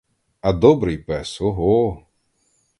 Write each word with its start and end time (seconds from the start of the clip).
А 0.41 0.53
добрий 0.53 0.97
пес— 0.97 1.41
ого! 1.47 2.07